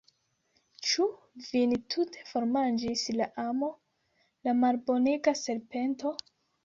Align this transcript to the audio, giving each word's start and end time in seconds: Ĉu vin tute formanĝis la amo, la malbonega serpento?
Ĉu 0.91 1.03
vin 1.49 1.75
tute 1.95 2.23
formanĝis 2.31 3.05
la 3.19 3.27
amo, 3.45 3.69
la 4.49 4.57
malbonega 4.63 5.37
serpento? 5.43 6.15